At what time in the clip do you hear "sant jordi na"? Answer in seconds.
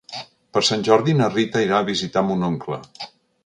0.69-1.29